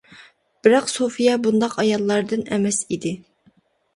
بىراق، 0.67 0.87
سوفىيە 0.93 1.35
بۇنداق 1.43 1.77
ئاياللاردىن 1.83 2.47
ئەمەس 2.57 2.79
ئىدى. 2.97 3.15